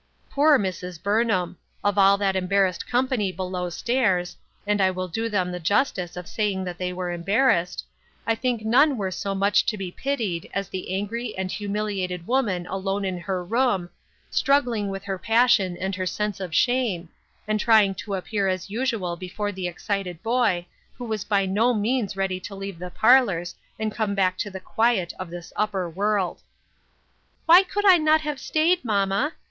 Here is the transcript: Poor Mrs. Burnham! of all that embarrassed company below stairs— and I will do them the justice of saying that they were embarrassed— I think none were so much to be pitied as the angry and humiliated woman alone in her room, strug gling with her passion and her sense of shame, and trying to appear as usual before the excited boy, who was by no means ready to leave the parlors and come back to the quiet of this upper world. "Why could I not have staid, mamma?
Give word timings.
Poor 0.31 0.57
Mrs. 0.57 0.99
Burnham! 1.03 1.59
of 1.83 1.95
all 1.95 2.17
that 2.17 2.35
embarrassed 2.35 2.87
company 2.89 3.31
below 3.31 3.69
stairs— 3.69 4.35
and 4.65 4.81
I 4.81 4.89
will 4.89 5.07
do 5.07 5.29
them 5.29 5.51
the 5.51 5.59
justice 5.59 6.17
of 6.17 6.27
saying 6.27 6.63
that 6.63 6.79
they 6.79 6.91
were 6.91 7.11
embarrassed— 7.11 7.85
I 8.25 8.33
think 8.33 8.65
none 8.65 8.97
were 8.97 9.11
so 9.11 9.35
much 9.35 9.63
to 9.67 9.77
be 9.77 9.91
pitied 9.91 10.49
as 10.55 10.69
the 10.69 10.91
angry 10.91 11.37
and 11.37 11.51
humiliated 11.51 12.25
woman 12.25 12.65
alone 12.65 13.05
in 13.05 13.19
her 13.19 13.43
room, 13.45 13.91
strug 14.31 14.63
gling 14.63 14.87
with 14.89 15.03
her 15.03 15.19
passion 15.19 15.77
and 15.77 15.93
her 15.93 16.07
sense 16.07 16.39
of 16.39 16.55
shame, 16.55 17.09
and 17.47 17.59
trying 17.59 17.93
to 18.01 18.15
appear 18.15 18.47
as 18.47 18.71
usual 18.71 19.15
before 19.15 19.51
the 19.51 19.67
excited 19.67 20.23
boy, 20.23 20.65
who 20.97 21.05
was 21.05 21.23
by 21.23 21.45
no 21.45 21.75
means 21.75 22.17
ready 22.17 22.39
to 22.39 22.55
leave 22.55 22.79
the 22.79 22.89
parlors 22.89 23.53
and 23.77 23.93
come 23.93 24.15
back 24.15 24.35
to 24.39 24.49
the 24.49 24.59
quiet 24.59 25.13
of 25.19 25.29
this 25.29 25.53
upper 25.55 25.87
world. 25.87 26.41
"Why 27.45 27.61
could 27.61 27.85
I 27.85 27.99
not 27.99 28.21
have 28.21 28.39
staid, 28.39 28.83
mamma? 28.83 29.33